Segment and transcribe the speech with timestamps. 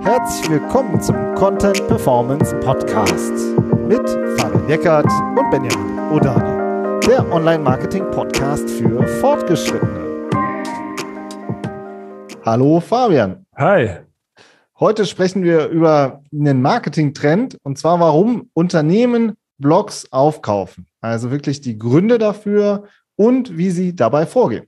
[0.00, 3.32] Herzlich willkommen zum Content Performance Podcast
[3.86, 5.06] mit Fabian Eckert
[5.38, 10.28] und Benjamin Odani, der Online-Marketing-Podcast für Fortgeschrittene.
[12.44, 13.46] Hallo Fabian.
[13.56, 13.98] Hi.
[14.80, 20.86] Heute sprechen wir über einen Marketing-Trend und zwar, warum Unternehmen Blogs aufkaufen.
[21.00, 24.66] Also wirklich die Gründe dafür und wie sie dabei vorgehen.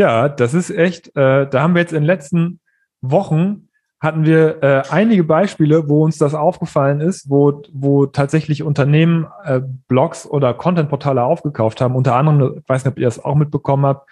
[0.00, 2.60] Ja, das ist echt, äh, da haben wir jetzt in den letzten
[3.02, 3.68] Wochen
[4.00, 9.60] hatten wir äh, einige Beispiele, wo uns das aufgefallen ist, wo, wo tatsächlich Unternehmen äh,
[9.88, 11.96] Blogs oder Contentportale aufgekauft haben.
[11.96, 14.08] Unter anderem, ich weiß nicht, ob ihr das auch mitbekommen habt,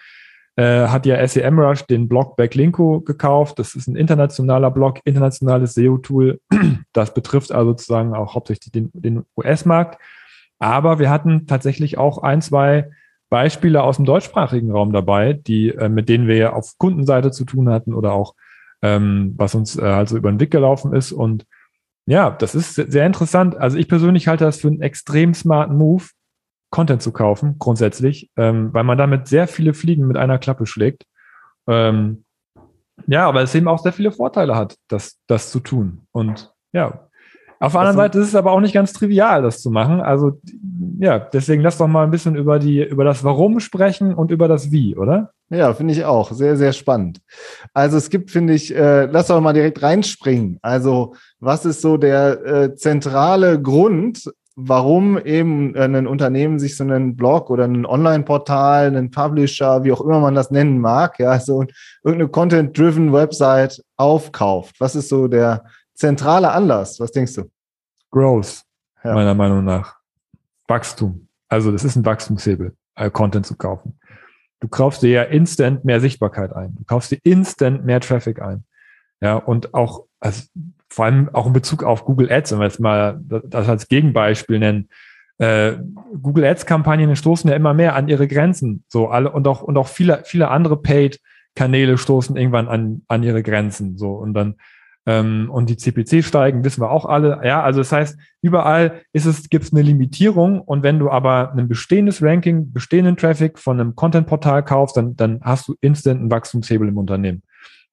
[0.57, 3.57] äh, hat ja SEMrush den Blog Backlinko gekauft.
[3.57, 6.39] Das ist ein internationaler Blog, internationales SEO-Tool.
[6.93, 9.99] Das betrifft also sozusagen auch hauptsächlich den, den US-Markt.
[10.59, 12.91] Aber wir hatten tatsächlich auch ein, zwei
[13.29, 17.69] Beispiele aus dem deutschsprachigen Raum dabei, die, äh, mit denen wir auf Kundenseite zu tun
[17.69, 18.35] hatten oder auch
[18.81, 21.11] ähm, was uns äh, also über den Weg gelaufen ist.
[21.11, 21.45] Und
[22.05, 23.55] ja, das ist sehr interessant.
[23.55, 26.05] Also ich persönlich halte das für einen extrem smarten Move,
[26.71, 31.05] Content zu kaufen, grundsätzlich, ähm, weil man damit sehr viele Fliegen mit einer Klappe schlägt.
[31.67, 32.25] Ähm,
[33.07, 36.07] ja, aber es eben auch sehr viele Vorteile hat, das, das zu tun.
[36.11, 37.08] Und ja,
[37.59, 39.99] auf der anderen Seite ist es aber auch nicht ganz trivial, das zu machen.
[39.99, 40.39] Also
[40.99, 44.47] ja, deswegen lass doch mal ein bisschen über die, über das Warum sprechen und über
[44.47, 45.31] das Wie, oder?
[45.49, 46.31] Ja, finde ich auch.
[46.31, 47.19] Sehr, sehr spannend.
[47.73, 50.59] Also es gibt, finde ich, äh, lass doch mal direkt reinspringen.
[50.61, 57.15] Also was ist so der äh, zentrale Grund, warum eben ein Unternehmen sich so einen
[57.15, 61.65] Blog oder ein Online-Portal, einen Publisher, wie auch immer man das nennen mag, ja, so
[62.03, 64.75] irgendeine Content-driven Website aufkauft?
[64.79, 65.63] Was ist so der
[65.99, 66.99] zentrale Anlass?
[66.99, 67.49] Was denkst du?
[68.11, 68.63] Growth,
[69.03, 69.13] ja.
[69.13, 69.97] meiner Meinung nach.
[70.67, 71.27] Wachstum.
[71.47, 73.99] Also das ist ein Wachstumshebel, äh, Content zu kaufen.
[74.59, 76.75] Du kaufst dir ja instant mehr Sichtbarkeit ein.
[76.75, 78.65] Du kaufst dir instant mehr Traffic ein.
[79.21, 80.43] Ja, und auch, also
[80.89, 84.59] vor allem auch in Bezug auf Google Ads, wenn wir jetzt mal das als Gegenbeispiel
[84.59, 84.89] nennen.
[85.37, 85.77] Äh,
[86.21, 88.83] Google Ads Kampagnen stoßen ja immer mehr an ihre Grenzen.
[88.87, 91.19] So alle und auch, und auch viele, viele andere Paid
[91.55, 93.97] Kanäle stoßen irgendwann an, an ihre Grenzen.
[93.97, 94.55] So und dann
[95.05, 97.41] ähm, und die CPC steigen, wissen wir auch alle.
[97.43, 101.53] Ja, also das heißt, überall ist es, gibt es eine Limitierung und wenn du aber
[101.53, 106.31] ein bestehendes Ranking, bestehenden Traffic von einem Content-Portal kaufst, dann, dann hast du instant einen
[106.31, 107.43] Wachstumshebel im Unternehmen.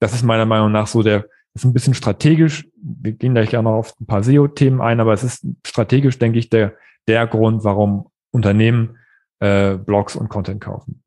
[0.01, 2.69] Das ist meiner Meinung nach so der, ist ein bisschen strategisch.
[2.83, 6.39] Wir gehen gleich auch noch auf ein paar SEO-Themen ein, aber es ist strategisch, denke
[6.39, 6.75] ich, der,
[7.09, 8.99] der Grund, warum Unternehmen
[9.41, 11.03] äh, Blogs und Content kaufen.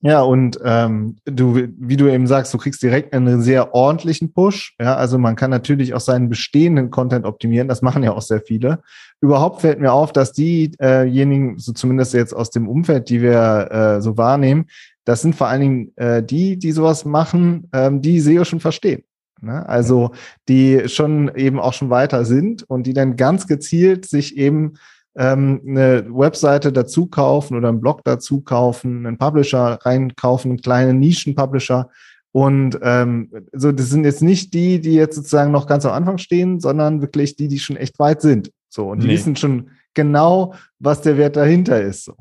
[0.00, 4.76] Ja, und ähm, du, wie du eben sagst, du kriegst direkt einen sehr ordentlichen Push.
[4.80, 7.66] Ja, also man kann natürlich auch seinen bestehenden Content optimieren.
[7.66, 8.80] Das machen ja auch sehr viele.
[9.20, 13.68] Überhaupt fällt mir auf, dass diejenigen, äh so zumindest jetzt aus dem Umfeld, die wir
[13.72, 14.66] äh, so wahrnehmen,
[15.04, 19.02] das sind vor allen Dingen äh, die, die sowas machen, ähm, die SEO schon verstehen.
[19.40, 19.68] Ne?
[19.68, 20.12] Also
[20.48, 24.74] die schon eben auch schon weiter sind und die dann ganz gezielt sich eben
[25.18, 31.00] ähm, eine Webseite dazu kaufen oder einen Blog dazu kaufen, einen Publisher reinkaufen, einen kleinen
[31.00, 31.90] Nischen-Publisher.
[32.30, 36.18] Und ähm, so, das sind jetzt nicht die, die jetzt sozusagen noch ganz am Anfang
[36.18, 38.52] stehen, sondern wirklich die, die schon echt weit sind.
[38.68, 39.14] So, und die nee.
[39.14, 42.04] wissen schon genau, was der Wert dahinter ist.
[42.04, 42.14] So.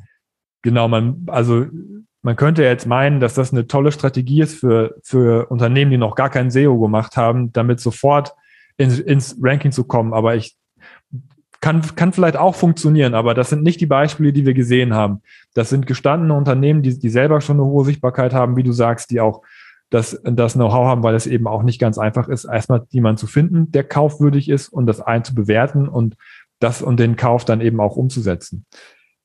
[0.64, 1.68] Genau, man, also
[2.24, 6.16] man könnte jetzt meinen, dass das eine tolle Strategie ist für, für Unternehmen, die noch
[6.16, 8.34] gar kein SEO gemacht haben, damit sofort
[8.78, 10.14] ins, ins Ranking zu kommen.
[10.14, 10.58] Aber ich
[11.62, 15.22] kann, kann vielleicht auch funktionieren, aber das sind nicht die Beispiele, die wir gesehen haben.
[15.54, 19.12] Das sind gestandene Unternehmen, die, die selber schon eine hohe Sichtbarkeit haben, wie du sagst,
[19.12, 19.42] die auch
[19.90, 23.28] das, das Know-how haben, weil es eben auch nicht ganz einfach ist, erstmal jemanden zu
[23.28, 26.16] finden, der kaufwürdig ist und das ein zu bewerten und
[26.60, 28.66] das und den Kauf dann eben auch umzusetzen.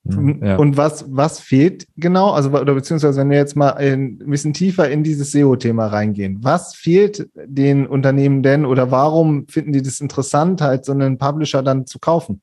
[0.04, 0.44] Mhm.
[0.44, 0.56] Ja.
[0.56, 2.30] Und was, was fehlt genau?
[2.30, 6.74] Also, oder beziehungsweise, wenn wir jetzt mal ein bisschen tiefer in dieses SEO-Thema reingehen, was
[6.74, 11.86] fehlt den Unternehmen denn oder warum finden die das interessant, halt so einen Publisher dann
[11.86, 12.42] zu kaufen?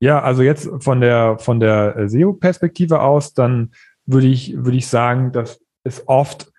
[0.00, 3.72] Ja, also jetzt von der, von der äh, SEO-Perspektive aus, dann
[4.06, 6.52] würde ich, würde ich sagen, dass es oft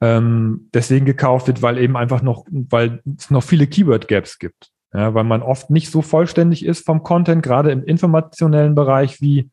[0.00, 5.12] ähm, deswegen gekauft wird, weil eben einfach noch, weil es noch viele Keyword-Gaps gibt ja,
[5.12, 9.50] weil man oft nicht so vollständig ist vom Content, gerade im informationellen Bereich wie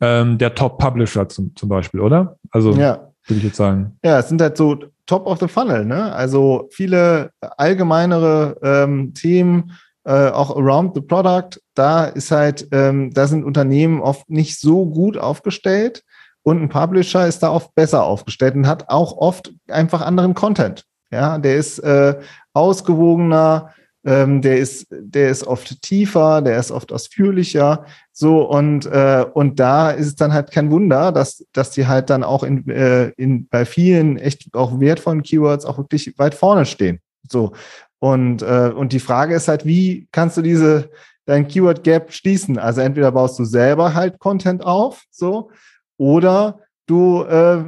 [0.00, 2.36] ähm, der Top-Publisher zum, zum Beispiel, oder?
[2.50, 3.12] Also ja.
[3.26, 3.96] würde ich jetzt sagen.
[4.04, 4.76] Ja, es sind halt so
[5.06, 6.12] Top of the Funnel, ne?
[6.12, 9.72] Also viele allgemeinere ähm, Themen,
[10.04, 14.86] äh, auch around the product, da ist halt, ähm, da sind Unternehmen oft nicht so
[14.86, 16.02] gut aufgestellt
[16.42, 20.84] und ein Publisher ist da oft besser aufgestellt und hat auch oft einfach anderen Content.
[21.12, 22.18] Ja, der ist äh,
[22.54, 23.70] ausgewogener,
[24.04, 29.60] ähm, der ist, der ist oft tiefer, der ist oft ausführlicher, so und äh, und
[29.60, 33.08] da ist es dann halt kein Wunder, dass dass die halt dann auch in, äh,
[33.16, 37.52] in bei vielen echt auch wertvollen Keywords auch wirklich weit vorne stehen, so
[37.98, 40.90] und äh, und die Frage ist halt, wie kannst du diese
[41.26, 42.58] dein Keyword Gap schließen?
[42.58, 45.50] Also entweder baust du selber halt Content auf, so
[45.98, 47.62] oder du äh,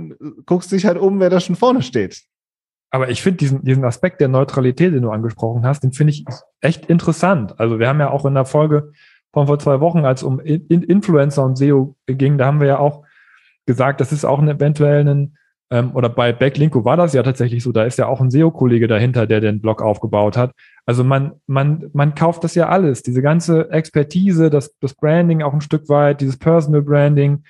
[0.46, 2.22] guckst dich halt um, wer da schon vorne steht.
[2.94, 6.26] Aber ich finde diesen, diesen Aspekt der Neutralität, den du angesprochen hast, den finde ich
[6.60, 7.58] echt interessant.
[7.58, 8.92] Also wir haben ja auch in der Folge
[9.32, 12.68] von vor zwei Wochen, als es um in Influencer und SEO ging, da haben wir
[12.68, 13.02] ja auch
[13.64, 15.38] gesagt, das ist auch ein eventuell ein,
[15.70, 18.88] ähm, oder bei Backlinko war das ja tatsächlich so, da ist ja auch ein SEO-Kollege
[18.88, 20.52] dahinter, der den Blog aufgebaut hat.
[20.84, 25.54] Also man, man, man kauft das ja alles, diese ganze Expertise, das, das Branding auch
[25.54, 27.44] ein Stück weit, dieses Personal Branding,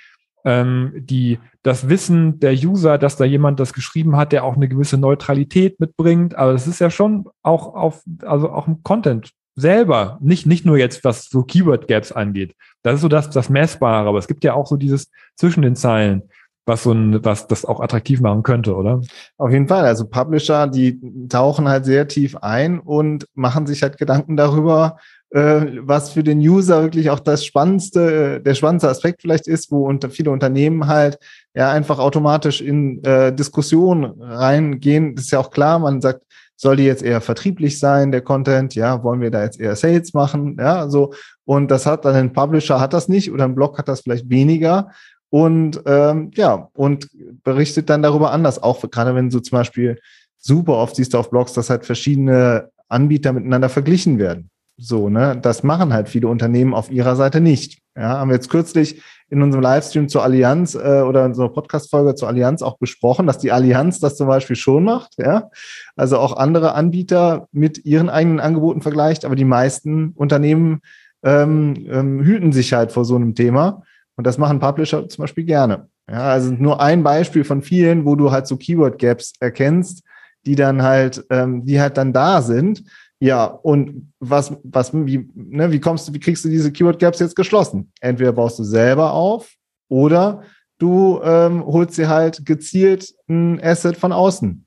[0.45, 4.69] ähm, die, das Wissen der User, dass da jemand das geschrieben hat, der auch eine
[4.69, 6.35] gewisse Neutralität mitbringt.
[6.35, 10.79] Aber es ist ja schon auch auf, also auch im Content selber, nicht, nicht nur
[10.79, 12.55] jetzt, was so Keyword Gaps angeht.
[12.83, 15.77] Das ist so das, das Messbare, aber es gibt ja auch so dieses zwischen den
[15.77, 16.23] Zeilen
[16.65, 19.01] was so ein, was das auch attraktiv machen könnte, oder?
[19.37, 19.85] Auf jeden Fall.
[19.85, 24.99] Also Publisher, die tauchen halt sehr tief ein und machen sich halt Gedanken darüber,
[25.35, 30.11] was für den User wirklich auch das spannendste, der spannendste Aspekt vielleicht ist, wo unter
[30.11, 31.19] viele Unternehmen halt
[31.55, 35.15] ja einfach automatisch in äh, Diskussionen reingehen.
[35.15, 36.23] Das ist ja auch klar, man sagt,
[36.57, 38.75] soll die jetzt eher vertrieblich sein, der Content?
[38.75, 40.57] Ja, wollen wir da jetzt eher Sales machen?
[40.61, 41.13] Ja, so.
[41.45, 44.31] Und das hat dann ein Publisher hat das nicht oder ein Blog hat das vielleicht
[44.31, 44.91] weniger.
[45.29, 47.09] Und ähm, ja, und
[47.43, 49.99] berichtet dann darüber anders, auch gerade wenn so zum Beispiel
[50.37, 54.52] super oft siehst du auf Blogs, dass halt verschiedene Anbieter miteinander verglichen werden.
[54.77, 57.81] So, ne, das machen halt viele Unternehmen auf ihrer Seite nicht.
[57.95, 62.15] Ja, haben wir jetzt kürzlich in unserem Livestream zur Allianz äh, oder in unserer Podcast-Folge
[62.15, 65.51] zur Allianz auch besprochen, dass die Allianz das zum Beispiel schon macht, ja.
[65.97, 70.81] Also auch andere Anbieter mit ihren eigenen Angeboten vergleicht, aber die meisten Unternehmen
[71.23, 73.83] ähm, ähm, hüten sich halt vor so einem Thema.
[74.17, 75.89] Und das machen Publisher zum Beispiel gerne.
[76.11, 80.03] Ja, also nur ein Beispiel von vielen, wo du halt so Keyword-Gaps erkennst,
[80.45, 82.85] die dann halt, ähm, die halt dann da sind.
[83.23, 87.21] Ja, und was, was, wie, ne, wie kommst du, wie kriegst du diese Keyword Gaps
[87.21, 87.93] jetzt geschlossen?
[88.01, 89.55] Entweder baust du selber auf
[89.89, 90.43] oder
[90.79, 94.67] du ähm, holst dir halt gezielt ein Asset von außen.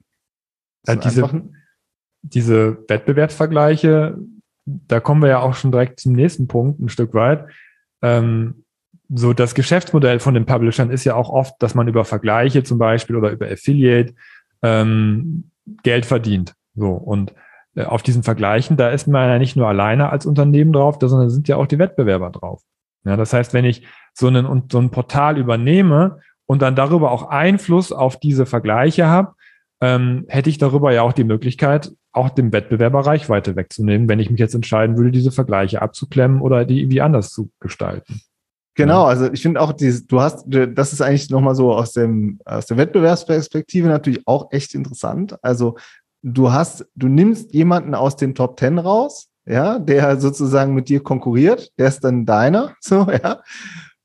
[0.87, 1.41] Ja, diese,
[2.21, 4.17] diese Wettbewerbsvergleiche,
[4.63, 7.47] da kommen wir ja auch schon direkt zum nächsten Punkt ein Stück weit.
[8.01, 8.63] Ähm,
[9.09, 12.77] so das Geschäftsmodell von den Publishern ist ja auch oft, dass man über Vergleiche zum
[12.77, 14.13] Beispiel oder über Affiliate
[14.61, 15.51] ähm,
[15.83, 16.53] Geld verdient.
[16.73, 17.33] So und
[17.75, 21.47] auf diesen Vergleichen, da ist man ja nicht nur alleine als Unternehmen drauf, sondern sind
[21.47, 22.61] ja auch die Wettbewerber drauf.
[23.05, 27.29] Ja, das heißt, wenn ich so, einen, so ein Portal übernehme und dann darüber auch
[27.29, 29.33] Einfluss auf diese Vergleiche habe,
[29.81, 34.31] ähm, hätte ich darüber ja auch die Möglichkeit, auch dem Wettbewerber Reichweite wegzunehmen, wenn ich
[34.31, 38.21] mich jetzt entscheiden würde, diese Vergleiche abzuklemmen oder die irgendwie anders zu gestalten.
[38.77, 42.39] Genau, also ich finde auch, dieses, du hast, das ist eigentlich nochmal so aus dem,
[42.43, 45.37] aus der Wettbewerbsperspektive natürlich auch echt interessant.
[45.41, 45.77] Also
[46.25, 51.03] du hast, du nimmst jemanden aus den Top Ten raus, ja, der sozusagen mit dir
[51.03, 53.41] konkurriert, der ist dann deiner, so, ja.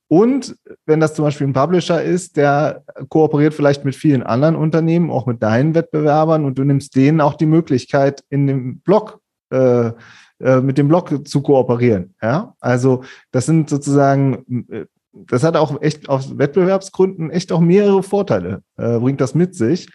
[0.07, 0.57] Und
[0.87, 5.27] wenn das zum Beispiel ein Publisher ist, der kooperiert vielleicht mit vielen anderen Unternehmen, auch
[5.27, 9.21] mit deinen Wettbewerbern, und du nimmst denen auch die Möglichkeit, in dem Blog
[9.53, 9.93] äh,
[10.41, 12.15] äh, mit dem Blog zu kooperieren.
[12.21, 18.03] Ja, also das sind sozusagen, äh, das hat auch echt aus Wettbewerbsgründen echt auch mehrere
[18.03, 19.89] Vorteile, äh, bringt das mit sich.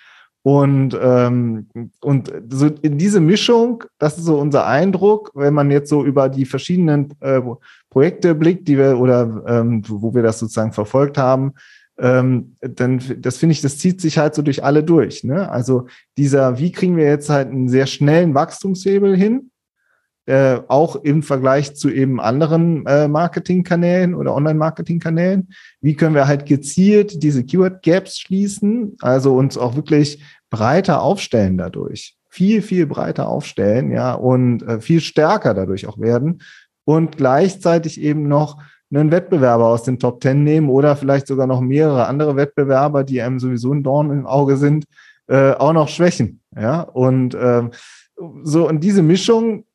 [0.45, 1.65] Und, ähm,
[2.01, 6.29] und so in diese Mischung, das ist so unser Eindruck, wenn man jetzt so über
[6.29, 7.41] die verschiedenen äh,
[7.89, 11.53] Projekte blickt, die wir oder ähm, wo wir das sozusagen verfolgt haben,
[11.97, 15.23] ähm, dann das finde ich, das zieht sich halt so durch alle durch.
[15.23, 15.49] Ne?
[15.49, 19.49] Also dieser, wie kriegen wir jetzt halt einen sehr schnellen Wachstumshebel hin,
[20.27, 25.49] äh, auch im Vergleich zu eben anderen äh, Marketingkanälen oder Online-Marketingkanälen.
[25.81, 30.23] Wie können wir halt gezielt diese Keyword-Gaps schließen, also uns auch wirklich
[30.55, 32.15] breiter aufstellen dadurch.
[32.29, 36.41] Viel, viel breiter aufstellen, ja, und äh, viel stärker dadurch auch werden
[36.85, 38.57] und gleichzeitig eben noch
[38.93, 43.21] einen Wettbewerber aus den Top Ten nehmen oder vielleicht sogar noch mehrere andere Wettbewerber, die
[43.21, 44.85] einem sowieso ein Dorn im Auge sind,
[45.27, 46.41] äh, auch noch schwächen.
[46.55, 47.63] Ja, und äh,
[48.43, 49.65] so und diese Mischung,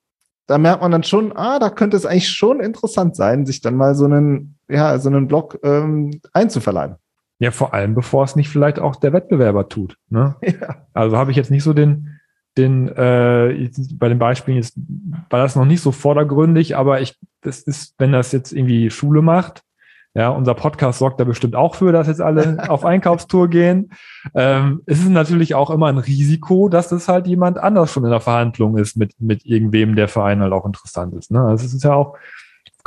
[0.46, 3.76] da merkt man dann schon, ah, da könnte es eigentlich schon interessant sein, sich dann
[3.76, 6.96] mal so einen, ja, so einen Blog ähm, einzuverleiben.
[7.40, 9.96] Ja, vor allem, bevor es nicht vielleicht auch der Wettbewerber tut.
[10.10, 10.36] Ne?
[10.42, 10.86] Ja.
[10.92, 12.20] Also habe ich jetzt nicht so den,
[12.58, 14.74] den, äh, bei den Beispielen jetzt
[15.30, 19.22] war das noch nicht so vordergründig, aber ich, das ist, wenn das jetzt irgendwie Schule
[19.22, 19.62] macht,
[20.12, 23.90] Ja, unser Podcast sorgt da bestimmt auch für, dass jetzt alle auf Einkaufstour gehen.
[24.34, 28.10] Ähm, es ist natürlich auch immer ein Risiko, dass das halt jemand anders schon in
[28.10, 31.30] der Verhandlung ist mit, mit irgendwem, der für einen halt auch interessant ist.
[31.30, 31.40] Ne?
[31.40, 32.16] Also es ist ja auch,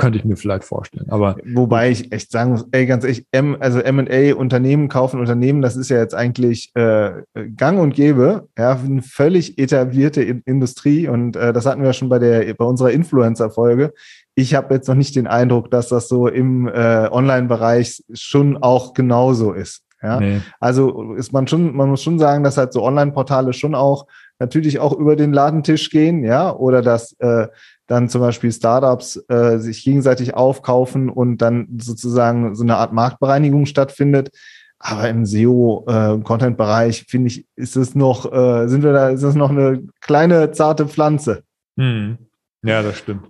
[0.04, 1.06] könnte ich mir vielleicht vorstellen.
[1.10, 5.62] Aber wobei ich echt sagen muss, ey, ganz ehrlich, M, also M&A Unternehmen kaufen Unternehmen,
[5.62, 7.22] das ist ja jetzt eigentlich äh,
[7.56, 12.08] Gang und Gäbe, ja, eine völlig etablierte in Industrie und äh, das hatten wir schon
[12.08, 13.92] bei der bei unserer Influencer Folge
[14.34, 18.92] ich habe jetzt noch nicht den Eindruck, dass das so im äh, Online-Bereich schon auch
[18.94, 19.82] genauso ist.
[20.02, 20.20] Ja?
[20.20, 20.40] Nee.
[20.60, 24.06] Also ist man schon, man muss schon sagen, dass halt so Online-Portale schon auch
[24.40, 27.46] natürlich auch über den Ladentisch gehen, ja, oder dass äh,
[27.86, 33.66] dann zum Beispiel Startups äh, sich gegenseitig aufkaufen und dann sozusagen so eine Art Marktbereinigung
[33.66, 34.30] stattfindet.
[34.78, 39.34] Aber im SEO-Content-Bereich äh, finde ich, ist es noch, äh, sind wir da, ist es
[39.34, 41.42] noch eine kleine zarte Pflanze.
[41.78, 42.18] Hm.
[42.62, 43.26] Ja, das stimmt.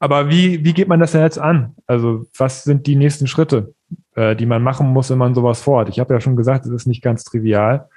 [0.00, 1.74] Aber wie, wie geht man das denn jetzt an?
[1.86, 3.74] Also was sind die nächsten Schritte,
[4.14, 5.88] äh, die man machen muss, wenn man sowas vorhat?
[5.88, 7.88] Ich habe ja schon gesagt, es ist nicht ganz trivial,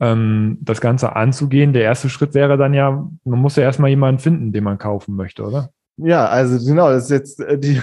[0.00, 1.72] ähm, das Ganze anzugehen.
[1.72, 5.16] Der erste Schritt wäre dann ja, man muss ja erstmal jemanden finden, den man kaufen
[5.16, 5.70] möchte, oder?
[5.98, 7.80] Ja, also genau, das ist jetzt äh, die,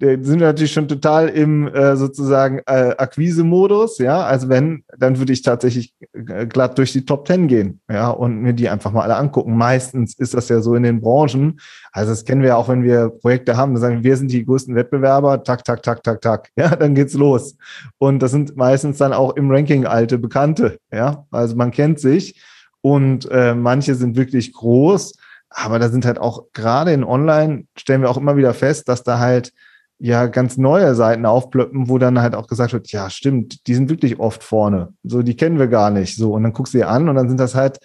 [0.00, 4.22] sind wir natürlich schon total im äh, sozusagen äh, Akquise-Modus, ja.
[4.22, 8.40] Also wenn, dann würde ich tatsächlich äh, glatt durch die Top Ten gehen, ja, und
[8.40, 9.58] mir die einfach mal alle angucken.
[9.58, 11.60] Meistens ist das ja so in den Branchen.
[11.92, 14.30] Also das kennen wir ja auch, wenn wir Projekte haben, dann sagen wir, wir sind
[14.30, 17.56] die größten Wettbewerber, tak, tak, tak, tak, tak, ja, dann geht's los.
[17.98, 21.26] Und das sind meistens dann auch im Ranking alte Bekannte, ja.
[21.30, 22.40] Also man kennt sich
[22.80, 25.12] und äh, manche sind wirklich groß
[25.50, 29.02] aber da sind halt auch gerade in Online stellen wir auch immer wieder fest, dass
[29.02, 29.52] da halt
[29.98, 33.90] ja ganz neue Seiten aufplöppen, wo dann halt auch gesagt wird, ja, stimmt, die sind
[33.90, 34.94] wirklich oft vorne.
[35.02, 36.16] So, die kennen wir gar nicht.
[36.16, 37.78] So, und dann guckst du dir an und dann sind das halt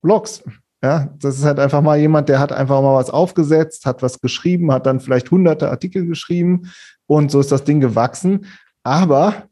[0.00, 0.42] Blogs.
[0.82, 4.20] Ja, das ist halt einfach mal jemand, der hat einfach mal was aufgesetzt, hat was
[4.20, 6.72] geschrieben, hat dann vielleicht hunderte Artikel geschrieben
[7.06, 8.46] und so ist das Ding gewachsen.
[8.82, 9.44] Aber,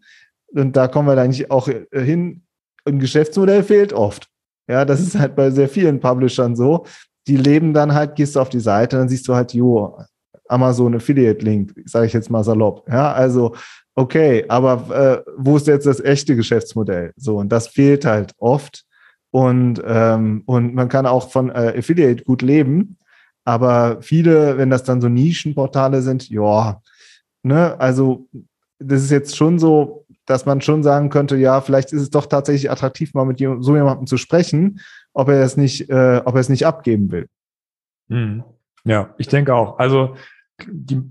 [0.49, 2.43] und da kommen wir dann nicht auch hin,
[2.85, 4.29] ein Geschäftsmodell fehlt oft.
[4.69, 6.85] Ja, das ist halt bei sehr vielen Publishern so
[7.31, 9.97] die leben dann halt, gehst du auf die Seite, dann siehst du halt, jo,
[10.49, 12.85] Amazon Affiliate Link, sage ich jetzt mal salopp.
[12.89, 13.55] Ja, also
[13.95, 17.13] okay, aber äh, wo ist jetzt das echte Geschäftsmodell?
[17.17, 18.85] So, und das fehlt halt oft.
[19.31, 22.99] Und, ähm, und man kann auch von äh, Affiliate gut leben,
[23.45, 26.83] aber viele, wenn das dann so Nischenportale sind, ja,
[27.45, 28.27] ne, also
[28.81, 32.27] das ist jetzt schon so, dass man schon sagen könnte, ja, vielleicht ist es doch
[32.27, 34.81] tatsächlich attraktiv, mal mit so jemandem zu sprechen,
[35.13, 37.27] ob er es nicht, äh, ob er es nicht abgeben will.
[38.09, 38.45] Mhm.
[38.85, 39.79] Ja, ich denke auch.
[39.79, 40.17] Also
[40.67, 41.03] die,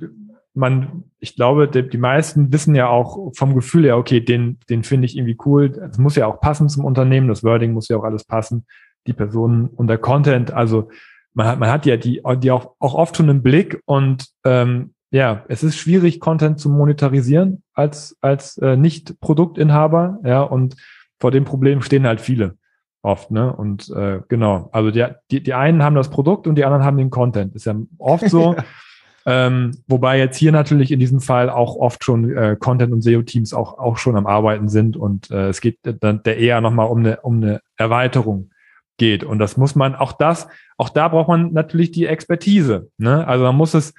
[0.53, 4.83] man, ich glaube, die, die meisten wissen ja auch vom Gefühl her, okay, den, den
[4.83, 5.69] finde ich irgendwie cool.
[5.69, 7.27] Das muss ja auch passen zum Unternehmen.
[7.27, 8.65] Das Wording muss ja auch alles passen.
[9.07, 10.51] Die Personen und der Content.
[10.51, 10.89] Also
[11.33, 14.93] man hat, man hat ja die, die auch, auch oft schon im Blick und ähm,
[15.11, 20.19] ja, es ist schwierig, Content zu monetarisieren als, als äh, Nicht-Produktinhaber.
[20.23, 20.75] Ja, und
[21.19, 22.57] vor dem Problem stehen halt viele
[23.01, 23.53] oft, ne?
[23.55, 26.97] Und äh, genau, also die, die, die einen haben das Produkt und die anderen haben
[26.97, 27.55] den Content.
[27.55, 28.55] Ist ja oft so.
[29.25, 33.53] ähm, wobei jetzt hier natürlich in diesem Fall auch oft schon äh, Content- und SEO-Teams
[33.53, 36.99] auch, auch schon am Arbeiten sind und äh, es geht dann der eher nochmal um
[36.99, 38.51] eine, um eine Erweiterung
[38.97, 39.23] geht.
[39.23, 42.89] Und das muss man, auch das, auch da braucht man natürlich die Expertise.
[42.97, 43.25] Ne?
[43.27, 43.93] Also man muss es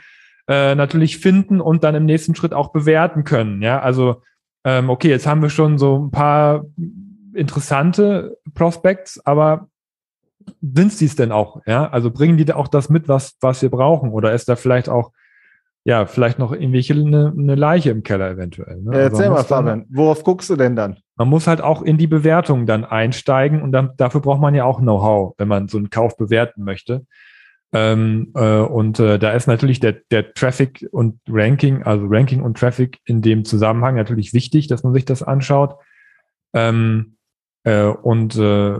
[0.46, 3.62] äh, natürlich finden und dann im nächsten Schritt auch bewerten können.
[3.62, 4.22] Ja, also
[4.64, 6.64] ähm, okay, jetzt haben wir schon so ein paar
[7.34, 9.68] interessante Prospects, aber
[10.60, 11.60] sind sie es denn auch?
[11.66, 14.10] Ja, also bringen die da auch das mit, was, was wir brauchen?
[14.10, 15.12] Oder ist da vielleicht auch,
[15.84, 18.80] ja, vielleicht noch irgendwelche eine, eine Leiche im Keller eventuell?
[18.80, 18.98] Ne?
[18.98, 20.98] Erzähl also mal, Fabian, worauf guckst du denn dann?
[21.16, 24.64] Man muss halt auch in die Bewertung dann einsteigen und dann, dafür braucht man ja
[24.64, 27.06] auch Know-how, wenn man so einen Kauf bewerten möchte.
[27.72, 32.58] Ähm, äh, und äh, da ist natürlich der, der Traffic und Ranking, also Ranking und
[32.58, 35.76] Traffic in dem Zusammenhang natürlich wichtig, dass man sich das anschaut.
[36.52, 37.16] Ähm,
[37.64, 38.76] äh, und äh,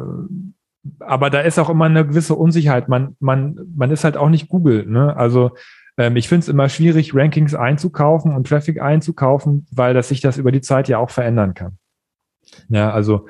[1.01, 2.89] aber da ist auch immer eine gewisse Unsicherheit.
[2.89, 4.87] Man, man, man ist halt auch nicht Google.
[4.87, 5.15] Ne?
[5.15, 5.51] Also
[5.99, 10.39] ähm, ich finde es immer schwierig, Rankings einzukaufen und Traffic einzukaufen, weil das sich das
[10.39, 11.77] über die Zeit ja auch verändern kann.
[12.69, 13.29] Ja, also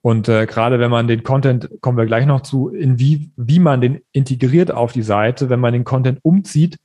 [0.00, 3.58] und äh, gerade wenn man den Content, kommen wir gleich noch zu, in wie, wie
[3.58, 6.76] man den integriert auf die Seite, wenn man den Content umzieht,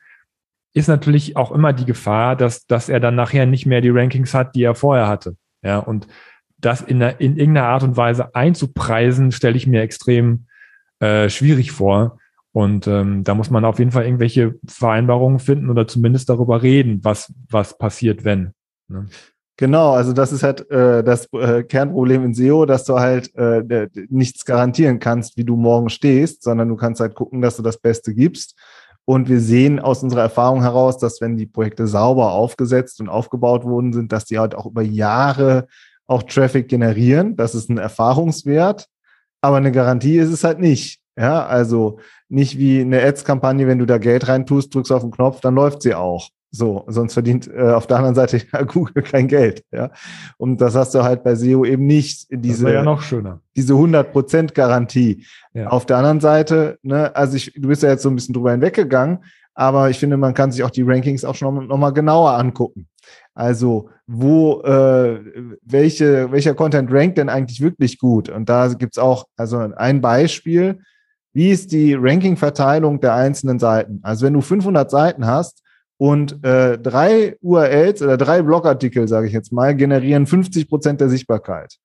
[0.73, 4.33] ist natürlich auch immer die Gefahr, dass, dass er dann nachher nicht mehr die Rankings
[4.33, 5.35] hat, die er vorher hatte.
[5.61, 6.07] Ja, und
[6.61, 10.45] das in, einer, in irgendeiner Art und Weise einzupreisen, stelle ich mir extrem
[10.99, 12.19] äh, schwierig vor.
[12.51, 16.99] Und ähm, da muss man auf jeden Fall irgendwelche Vereinbarungen finden oder zumindest darüber reden,
[17.03, 18.53] was, was passiert, wenn.
[18.87, 19.07] Ne?
[19.55, 23.89] Genau, also das ist halt äh, das äh, Kernproblem in SEO, dass du halt äh,
[24.07, 27.77] nichts garantieren kannst, wie du morgen stehst, sondern du kannst halt gucken, dass du das
[27.77, 28.57] Beste gibst
[29.03, 33.65] Und wir sehen aus unserer Erfahrung heraus, dass wenn die Projekte sauber aufgesetzt und aufgebaut
[33.65, 35.67] worden sind, dass die halt auch über Jahre
[36.09, 37.35] auch Traffic generieren.
[37.35, 38.87] Das ist ein Erfahrungswert.
[39.41, 40.99] Aber eine Garantie ist es halt nicht.
[41.17, 41.99] Ja, also
[42.29, 45.81] nicht wie eine Ads-Kampagne, wenn du da Geld reintust, drückst auf den Knopf, dann läuft
[45.81, 46.29] sie auch.
[46.51, 49.63] So, sonst verdient äh, auf der anderen Seite ja, Google kein Geld.
[49.71, 49.91] Ja,
[50.37, 52.27] und das hast du halt bei SEO eben nicht.
[52.31, 53.41] Diese, ja noch schöner.
[53.55, 55.25] Diese 100% Garantie.
[55.53, 55.67] Ja.
[55.67, 58.51] Auf der anderen Seite, ne, also ich, du bist ja jetzt so ein bisschen drüber
[58.51, 59.19] hinweggegangen,
[59.53, 62.87] aber ich finde, man kann sich auch die Rankings auch schon noch mal genauer angucken.
[63.39, 65.19] Also wo, äh,
[65.63, 68.27] welche, welcher Content rankt denn eigentlich wirklich gut?
[68.27, 70.79] Und da gibt's auch, also ein Beispiel,
[71.31, 73.99] wie ist die Ranking-Verteilung der einzelnen Seiten?
[74.01, 75.63] Also wenn du 500 Seiten hast,
[76.01, 81.09] und äh, drei URLs oder drei Blogartikel, sage ich jetzt mal, generieren 50 Prozent der
[81.09, 81.75] Sichtbarkeit.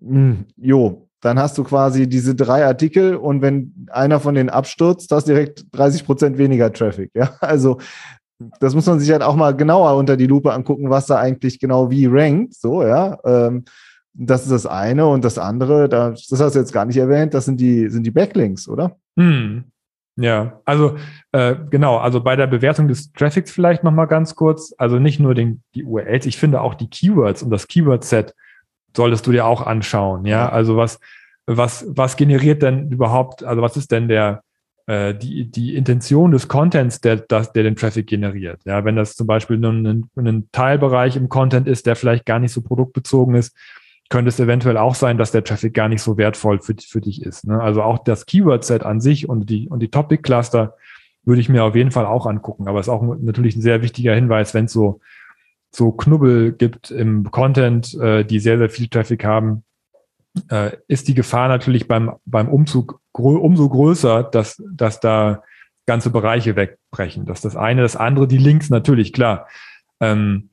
[0.00, 5.10] Hm, jo, dann hast du quasi diese drei Artikel und wenn einer von denen abstürzt,
[5.10, 7.10] hast du direkt 30 Prozent weniger Traffic.
[7.14, 7.78] Ja, also
[8.58, 11.58] das muss man sich halt auch mal genauer unter die Lupe angucken, was da eigentlich
[11.58, 12.54] genau wie rankt.
[12.54, 13.18] So, ja.
[13.24, 13.64] Ähm,
[14.12, 17.32] das ist das eine und das andere, das, das hast du jetzt gar nicht erwähnt,
[17.32, 18.96] das sind die, sind die Backlinks, oder?
[19.16, 19.64] Hm.
[20.16, 20.96] Ja, also
[21.32, 25.34] äh, genau, also bei der Bewertung des Traffics vielleicht nochmal ganz kurz, also nicht nur
[25.34, 28.34] den, die URLs, ich finde auch die Keywords und das Keyword-Set
[28.94, 30.98] solltest du dir auch anschauen, ja, also was,
[31.46, 34.42] was, was generiert denn überhaupt, also was ist denn der,
[34.90, 39.14] äh, die, die Intention des Contents, der, das, der den Traffic generiert, ja, wenn das
[39.14, 43.36] zum Beispiel nur ein, ein Teilbereich im Content ist, der vielleicht gar nicht so produktbezogen
[43.36, 43.56] ist,
[44.08, 47.22] könnte es eventuell auch sein, dass der Traffic gar nicht so wertvoll für, für dich
[47.22, 47.46] ist.
[47.46, 47.62] Ne?
[47.62, 50.74] Also auch das Keyword-Set an sich und die, und die Topic-Cluster
[51.24, 52.66] würde ich mir auf jeden Fall auch angucken.
[52.66, 54.98] Aber es ist auch natürlich ein sehr wichtiger Hinweis, wenn es so,
[55.70, 59.62] so Knubbel gibt im Content, äh, die sehr, sehr viel Traffic haben,
[60.50, 65.42] äh, ist die Gefahr natürlich beim, beim Umzug umso größer, dass, dass da
[65.86, 67.26] ganze Bereiche wegbrechen.
[67.26, 67.82] Das ist das eine.
[67.82, 69.48] Das andere, die Links natürlich, klar.
[70.00, 70.50] Ähm,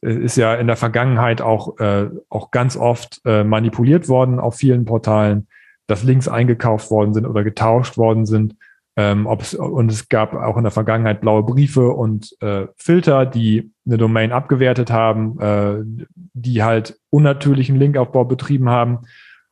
[0.00, 4.84] ist ja in der Vergangenheit auch, äh, auch ganz oft äh, manipuliert worden auf vielen
[4.84, 5.48] Portalen,
[5.86, 8.54] dass Links eingekauft worden sind oder getauscht worden sind.
[8.96, 13.98] Ähm, und es gab auch in der Vergangenheit blaue Briefe und äh, Filter, die eine
[13.98, 16.04] Domain abgewertet haben, äh,
[16.34, 19.00] die halt unnatürlichen Linkaufbau betrieben haben.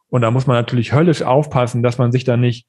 [0.09, 2.67] Und da muss man natürlich höllisch aufpassen, dass man sich da nicht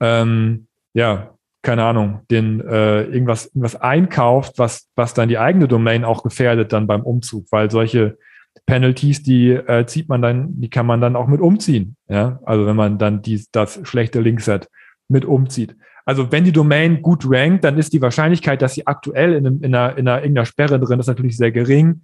[0.00, 6.04] ähm, ja, keine Ahnung, den äh, irgendwas, irgendwas einkauft, was, was dann die eigene Domain
[6.04, 8.18] auch gefährdet dann beim Umzug, weil solche
[8.66, 11.96] Penalties, die äh, zieht man dann, die kann man dann auch mit umziehen.
[12.08, 14.68] Ja, also wenn man dann die, das schlechte Linkset
[15.08, 15.76] mit umzieht.
[16.04, 19.74] Also wenn die Domain gut rankt, dann ist die Wahrscheinlichkeit, dass sie aktuell in, in,
[19.74, 22.02] einer, in einer irgendeiner Sperre drin ist, natürlich sehr gering.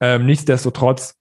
[0.00, 1.16] Ähm, nichtsdestotrotz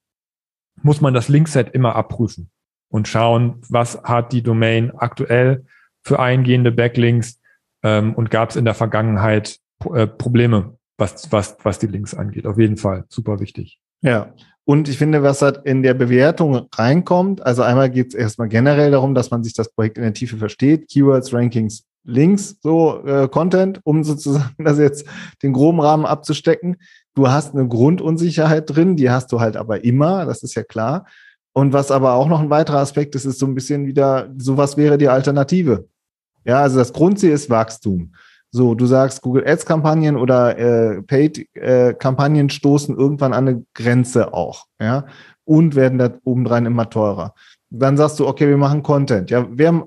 [0.81, 2.49] muss man das Linkset immer abprüfen
[2.89, 5.65] und schauen, was hat die Domain aktuell
[6.03, 7.41] für eingehende Backlinks,
[7.83, 9.57] ähm, und gab es in der Vergangenheit
[9.93, 12.45] äh, Probleme, was, was, was die Links angeht.
[12.45, 13.79] Auf jeden Fall, super wichtig.
[14.01, 18.47] Ja, und ich finde, was halt in der Bewertung reinkommt, also einmal geht es erstmal
[18.47, 23.03] generell darum, dass man sich das Projekt in der Tiefe versteht, Keywords, Rankings, Links, so
[23.05, 25.05] äh, Content, um sozusagen das jetzt
[25.43, 26.77] den groben Rahmen abzustecken.
[27.13, 31.05] Du hast eine Grundunsicherheit drin, die hast du halt aber immer, das ist ja klar.
[31.53, 34.77] Und was aber auch noch ein weiterer Aspekt ist, ist so ein bisschen wieder, sowas
[34.77, 35.87] wäre die Alternative.
[36.45, 38.13] Ja, also das Grundziel ist Wachstum.
[38.51, 44.65] So, du sagst, Google Ads-Kampagnen oder äh, Paid-Kampagnen äh, stoßen irgendwann an eine Grenze auch,
[44.81, 45.05] ja,
[45.45, 47.33] und werden da obendrein immer teurer.
[47.69, 49.29] Dann sagst du, okay, wir machen Content.
[49.29, 49.85] Ja, wir,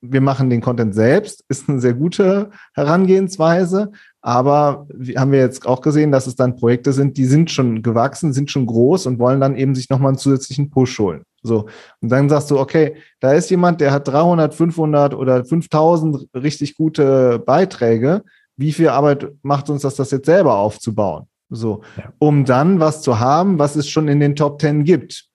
[0.00, 3.90] wir machen den Content selbst, ist eine sehr gute Herangehensweise,
[4.20, 8.32] aber haben wir jetzt auch gesehen, dass es dann Projekte sind, die sind schon gewachsen,
[8.32, 11.22] sind schon groß und wollen dann eben sich nochmal einen zusätzlichen Push holen.
[11.42, 11.66] So.
[12.00, 16.76] Und dann sagst du, okay, da ist jemand, der hat 300, 500 oder 5000 richtig
[16.76, 18.22] gute Beiträge.
[18.56, 21.26] Wie viel Arbeit macht uns das, das jetzt selber aufzubauen?
[21.48, 21.82] So.
[21.96, 22.12] Ja.
[22.18, 25.28] Um dann was zu haben, was es schon in den Top 10 gibt.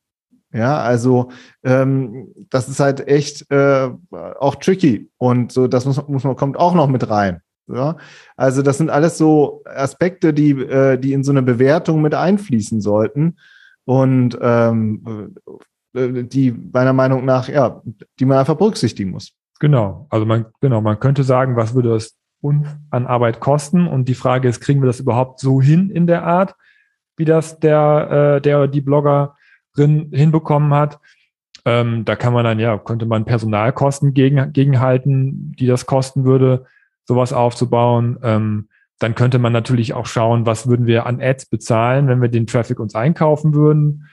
[0.54, 1.30] Ja, also
[1.64, 6.58] ähm, das ist halt echt äh, auch tricky und so das muss, muss man kommt
[6.58, 7.42] auch noch mit rein.
[7.68, 7.96] Ja,
[8.36, 12.82] also das sind alles so Aspekte, die äh, die in so eine Bewertung mit einfließen
[12.82, 13.38] sollten
[13.86, 15.36] und ähm,
[15.94, 17.82] äh, die meiner Meinung nach, ja,
[18.20, 19.34] die man einfach berücksichtigen muss.
[19.60, 20.08] Genau.
[20.10, 23.88] Also man, genau, man könnte sagen, was würde das uns an Arbeit kosten?
[23.88, 26.56] Und die Frage ist, kriegen wir das überhaupt so hin in der Art,
[27.16, 28.82] wie das der, äh, der die
[29.74, 31.00] Bloggerin hinbekommen hat?
[31.66, 36.66] Ähm, da kann man dann, ja, könnte man Personalkosten gegen, gegenhalten, die das kosten würde,
[37.06, 38.18] sowas aufzubauen.
[38.24, 42.30] Ähm, dann könnte man natürlich auch schauen, was würden wir an Ads bezahlen, wenn wir
[42.30, 44.08] den Traffic uns einkaufen würden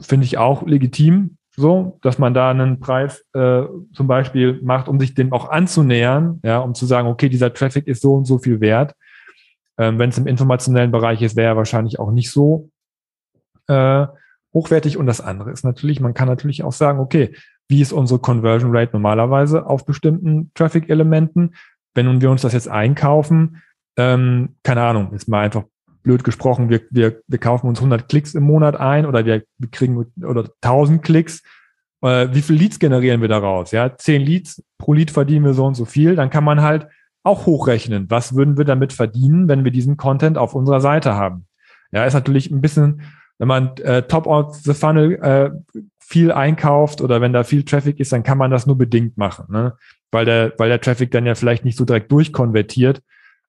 [0.00, 1.38] finde ich auch legitim.
[1.54, 6.40] so, dass man da einen Preis äh, zum Beispiel macht, um sich dem auch anzunähern,
[6.42, 8.94] ja, um zu sagen, okay, dieser Traffic ist so und so viel wert.
[9.76, 12.70] Ähm, Wenn es im informationellen Bereich ist, wäre er wahrscheinlich auch nicht so
[13.68, 14.06] äh,
[14.54, 14.96] hochwertig.
[14.96, 17.34] Und das andere ist natürlich, man kann natürlich auch sagen, okay,
[17.68, 21.54] wie ist unsere Conversion Rate normalerweise auf bestimmten Traffic-Elementen?
[21.94, 23.62] Wenn wir uns das jetzt einkaufen,
[23.96, 25.64] ähm, keine Ahnung, jetzt mal einfach
[26.02, 29.70] blöd gesprochen, wir, wir, wir kaufen uns 100 Klicks im Monat ein oder wir, wir
[29.70, 31.42] kriegen oder 1000 Klicks.
[32.02, 33.70] Äh, wie viel Leads generieren wir daraus?
[33.70, 36.16] Ja, 10 Leads, pro Lead verdienen wir so und so viel.
[36.16, 36.88] Dann kann man halt
[37.22, 38.10] auch hochrechnen.
[38.10, 41.46] Was würden wir damit verdienen, wenn wir diesen Content auf unserer Seite haben?
[41.92, 43.02] Ja, ist natürlich ein bisschen,
[43.42, 45.50] wenn man äh, top of the funnel äh,
[45.98, 49.46] viel einkauft oder wenn da viel Traffic ist, dann kann man das nur bedingt machen,
[49.48, 49.76] ne?
[50.12, 53.02] weil der, weil der Traffic dann ja vielleicht nicht so direkt durchkonvertiert.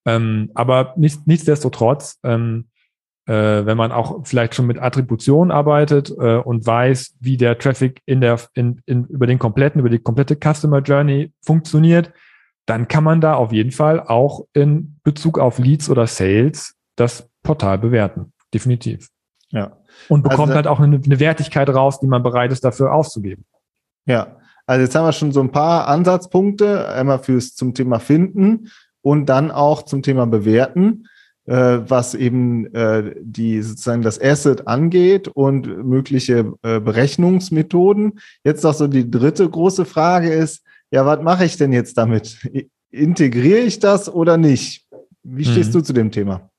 [0.08, 2.70] Ähm, aber nicht, nichtsdestotrotz, ähm,
[3.28, 8.02] äh, wenn man auch vielleicht schon mit Attribution arbeitet äh, und weiß, wie der Traffic
[8.08, 12.12] in der, in, in, über den kompletten, über die komplette Customer Journey funktioniert,
[12.66, 17.30] dann kann man da auf jeden Fall auch in Bezug auf Leads oder Sales das
[17.44, 18.34] Portal bewerten.
[18.52, 19.10] Definitiv.
[19.52, 19.78] Ja.
[20.10, 23.46] Und bekommt also, halt auch eine, eine Wertigkeit raus, die man bereit ist, dafür auszugeben.
[24.06, 24.38] Ja.
[24.66, 29.28] Also jetzt haben wir schon so ein paar Ansatzpunkte, einmal fürs zum Thema Finden und
[29.28, 31.08] dann auch zum Thema Bewerten,
[31.46, 38.20] äh, was eben äh, die sozusagen das Asset angeht und mögliche äh, Berechnungsmethoden.
[38.46, 42.38] Jetzt noch so die dritte große Frage ist, ja, was mache ich denn jetzt damit?
[42.92, 44.88] Integriere ich das oder nicht?
[45.24, 45.80] Wie stehst mhm.
[45.80, 46.50] du zu dem Thema?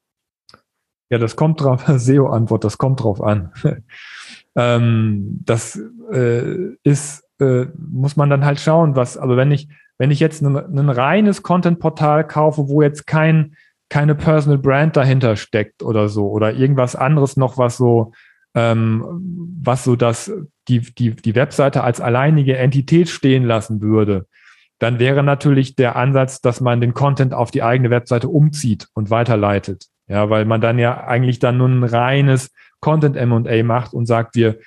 [1.14, 3.52] Ja, das kommt drauf, SEO-Antwort, das kommt drauf an.
[4.56, 5.80] ähm, das
[6.12, 10.42] äh, ist, äh, muss man dann halt schauen, was, also wenn ich, wenn ich jetzt
[10.42, 13.54] ein, ein reines Content-Portal kaufe, wo jetzt kein,
[13.88, 18.10] keine Personal Brand dahinter steckt oder so, oder irgendwas anderes noch, was so,
[18.56, 19.04] ähm,
[19.62, 20.32] was so das,
[20.66, 24.26] die, die, die Webseite als alleinige Entität stehen lassen würde,
[24.80, 29.10] dann wäre natürlich der Ansatz, dass man den Content auf die eigene Webseite umzieht und
[29.10, 29.86] weiterleitet.
[30.06, 34.36] Ja, weil man dann ja eigentlich dann nur ein reines Content M&A macht und sagt,
[34.36, 34.58] wir,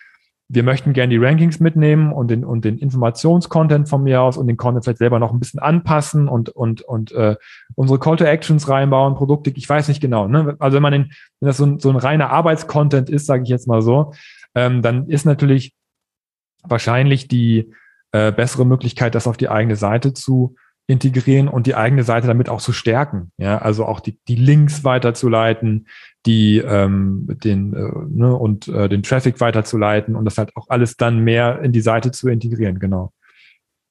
[0.50, 4.48] wir möchten gerne die Rankings mitnehmen und den, und den Informationscontent von mir aus und
[4.48, 7.36] den Content vielleicht selber noch ein bisschen anpassen und, und, und äh,
[7.76, 10.28] unsere Call to Actions reinbauen, Produkte, ich weiß nicht genau.
[10.28, 10.56] Ne?
[10.60, 13.50] Also wenn man den, wenn das so ein, so ein reiner Arbeitscontent ist, sage ich
[13.50, 14.14] jetzt mal so,
[14.56, 15.76] ähm, dann ist natürlich
[16.64, 17.72] wahrscheinlich die
[18.14, 20.56] äh, bessere Möglichkeit, das auf die eigene Seite zu
[20.88, 23.32] integrieren und die eigene Seite damit auch zu stärken.
[23.38, 25.88] Ja, also auch die, die Links weiterzuleiten,
[26.26, 30.96] die ähm, den äh, ne, und äh, den Traffic weiterzuleiten und das halt auch alles
[30.96, 32.80] dann mehr in die Seite zu integrieren.
[32.80, 33.12] Genau.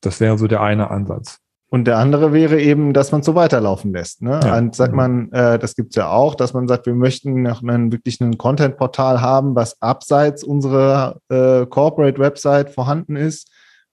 [0.01, 1.39] Das wäre so der eine Ansatz.
[1.69, 4.23] Und der andere wäre eben, dass man so weiterlaufen lässt.
[4.23, 4.41] Ne?
[4.43, 4.57] Ja.
[4.57, 7.93] Und sagt man, äh, das gibt's ja auch, dass man sagt, wir möchten noch einen
[7.93, 13.51] wirklich einen Content-Portal haben, was abseits unserer äh, Corporate-Website vorhanden ist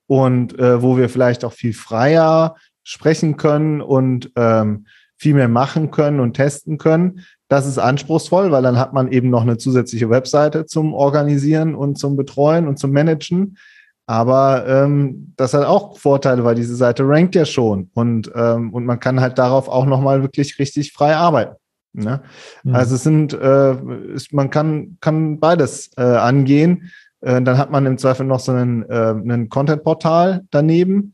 [0.08, 4.86] und äh, wo wir vielleicht auch viel freier sprechen können und ähm,
[5.18, 7.22] viel mehr machen können und testen können.
[7.48, 11.98] Das ist anspruchsvoll, weil dann hat man eben noch eine zusätzliche Webseite zum Organisieren und
[11.98, 13.58] zum Betreuen und zum Managen.
[14.06, 18.86] Aber ähm, das hat auch Vorteile, weil diese Seite rankt ja schon und, ähm, und
[18.86, 21.56] man kann halt darauf auch nochmal wirklich richtig frei arbeiten.
[21.94, 22.22] Ne?
[22.64, 22.76] Mhm.
[22.76, 23.76] Also es sind, äh,
[24.14, 26.92] ist, man kann, kann beides äh, angehen.
[27.22, 31.14] Äh, dann hat man im Zweifel noch so einen, äh, einen Content-Portal daneben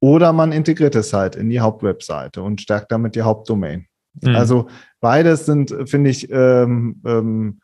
[0.00, 3.86] oder man integriert es halt in die Hauptwebseite und stärkt damit die Hauptdomain.
[4.22, 4.34] Mhm.
[4.34, 4.66] Also
[5.00, 7.60] beides sind, finde ich, ähm, ähm,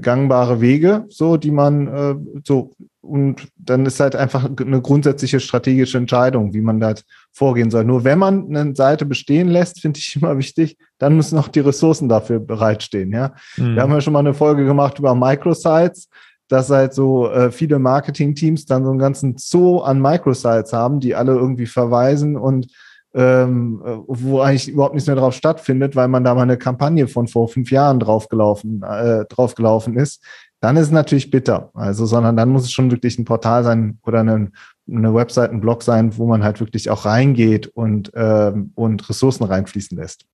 [0.00, 5.98] gangbare Wege, so die man äh, so und dann ist halt einfach eine grundsätzliche strategische
[5.98, 6.94] Entscheidung, wie man da
[7.32, 7.84] vorgehen soll.
[7.84, 11.60] Nur wenn man eine Seite bestehen lässt, finde ich immer wichtig, dann müssen auch die
[11.60, 13.12] Ressourcen dafür bereitstehen.
[13.12, 13.74] Ja, mhm.
[13.74, 16.08] wir haben ja schon mal eine Folge gemacht über Microsites
[16.48, 21.14] dass halt so äh, viele Marketing-Teams dann so einen ganzen Zoo an Microsites haben, die
[21.14, 22.66] alle irgendwie verweisen und
[23.14, 27.06] ähm, äh, wo eigentlich überhaupt nichts mehr drauf stattfindet, weil man da mal eine Kampagne
[27.06, 30.22] von vor fünf Jahren draufgelaufen, äh, draufgelaufen ist,
[30.60, 31.70] dann ist es natürlich bitter.
[31.74, 34.50] Also, sondern dann muss es schon wirklich ein Portal sein oder eine,
[34.90, 39.44] eine Website, ein Blog sein, wo man halt wirklich auch reingeht und, ähm, und Ressourcen
[39.44, 40.26] reinfließen lässt.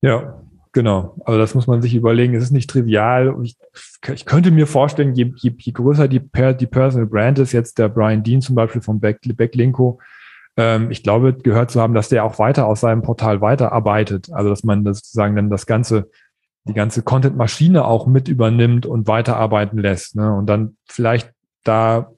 [0.00, 0.40] Ja,
[0.74, 2.34] Genau, also das muss man sich überlegen.
[2.34, 3.36] Es ist nicht trivial.
[3.44, 3.56] Ich,
[4.12, 7.88] ich könnte mir vorstellen, je, je, je größer die, die Personal Brand ist, jetzt der
[7.88, 10.00] Brian Dean zum Beispiel vom Back, Backlinko,
[10.56, 14.32] ähm, ich glaube, gehört zu haben, dass der auch weiter aus seinem Portal weiterarbeitet.
[14.32, 16.10] Also dass man das sozusagen dann das ganze,
[16.64, 20.16] die ganze Content-Maschine auch mit übernimmt und weiterarbeiten lässt.
[20.16, 20.34] Ne?
[20.34, 21.30] Und dann vielleicht
[21.62, 22.10] da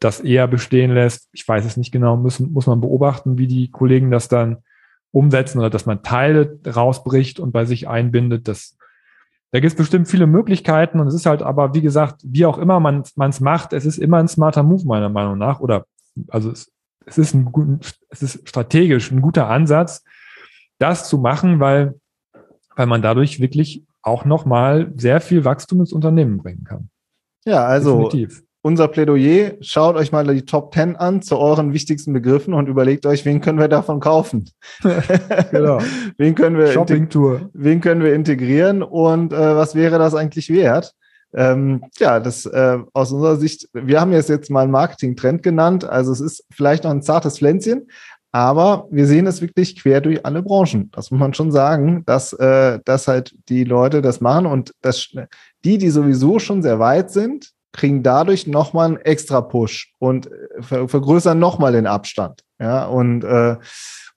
[0.00, 1.30] das eher bestehen lässt.
[1.32, 4.58] Ich weiß es nicht genau, müssen, muss man beobachten, wie die Kollegen das dann
[5.12, 8.76] umsetzen oder dass man Teile rausbricht und bei sich einbindet, das
[9.52, 12.58] Da gibt es bestimmt viele Möglichkeiten und es ist halt aber, wie gesagt, wie auch
[12.58, 15.60] immer man es macht, es ist immer ein smarter Move meiner Meinung nach.
[15.60, 15.84] Oder
[16.28, 16.72] also es,
[17.04, 20.02] es, ist ein, es ist strategisch ein guter Ansatz,
[20.78, 22.00] das zu machen, weil,
[22.74, 26.88] weil man dadurch wirklich auch nochmal sehr viel Wachstum ins Unternehmen bringen kann.
[27.44, 32.12] Ja, also Definitiv unser Plädoyer, schaut euch mal die Top 10 an zu euren wichtigsten
[32.12, 34.48] Begriffen und überlegt euch, wen können wir davon kaufen?
[35.50, 35.80] genau.
[36.16, 37.50] wen können wir Shopping-Tour.
[37.52, 40.94] Wen können wir integrieren und äh, was wäre das eigentlich wert?
[41.34, 45.84] Ähm, ja, das äh, aus unserer Sicht, wir haben jetzt jetzt mal einen Marketing-Trend genannt,
[45.84, 47.88] also es ist vielleicht noch ein zartes Pflänzchen,
[48.32, 50.90] aber wir sehen es wirklich quer durch alle Branchen.
[50.92, 55.08] Das muss man schon sagen, dass, äh, dass halt die Leute das machen und das,
[55.64, 60.62] die, die sowieso schon sehr weit sind, kriegen dadurch nochmal einen extra Push und äh,
[60.62, 62.42] ver vergrößern nochmal den Abstand.
[62.58, 63.56] Ja, und, äh,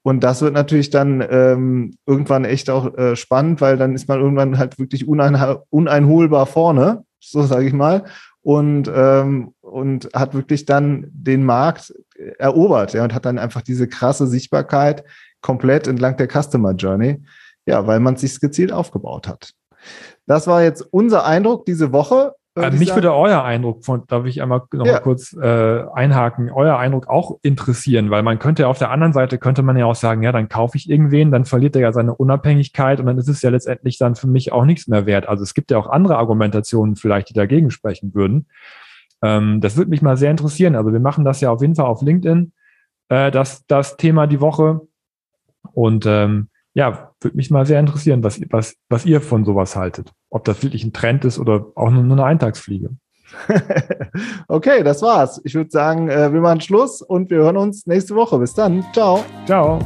[0.04, 4.20] und das wird natürlich dann ähm, irgendwann echt auch äh, spannend, weil dann ist man
[4.20, 5.36] irgendwann halt wirklich unein
[5.70, 8.04] uneinholbar vorne, so sage ich mal,
[8.42, 11.92] und, ähm, und hat wirklich dann den Markt
[12.38, 15.04] erobert ja, und hat dann einfach diese krasse Sichtbarkeit
[15.42, 17.24] komplett entlang der Customer Journey,
[17.66, 19.52] ja, weil man sich gezielt aufgebaut hat.
[20.28, 22.34] Das war jetzt unser Eindruck diese Woche.
[22.56, 24.94] Äh, mich würde euer Eindruck, von, darf ich einmal noch ja.
[24.94, 29.38] mal kurz äh, einhaken, euer Eindruck auch interessieren, weil man könnte auf der anderen Seite,
[29.38, 32.16] könnte man ja auch sagen, ja, dann kaufe ich irgendwen, dann verliert er ja seine
[32.16, 35.28] Unabhängigkeit und dann ist es ja letztendlich dann für mich auch nichts mehr wert.
[35.28, 38.48] Also es gibt ja auch andere Argumentationen vielleicht, die dagegen sprechen würden.
[39.22, 40.76] Ähm, das würde mich mal sehr interessieren.
[40.76, 42.54] Also wir machen das ja auf jeden Fall auf LinkedIn,
[43.10, 44.80] äh, das, das Thema die Woche.
[45.74, 50.14] Und ähm, ja, würde mich mal sehr interessieren, was, was, was ihr von sowas haltet.
[50.36, 52.90] Ob das wirklich ein Trend ist oder auch nur eine Eintagsfliege.
[54.50, 55.40] okay, das war's.
[55.46, 58.38] Ich würde sagen, äh, wir machen Schluss und wir hören uns nächste Woche.
[58.38, 58.84] Bis dann.
[58.92, 59.24] Ciao.
[59.46, 59.80] Ciao.